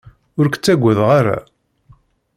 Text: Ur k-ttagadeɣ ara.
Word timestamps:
Ur 0.39 0.45
k-ttagadeɣ 0.49 1.09
ara. 1.19 1.37